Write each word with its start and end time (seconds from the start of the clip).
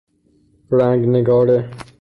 رنگ 0.71 1.05
نگاره 1.07 1.69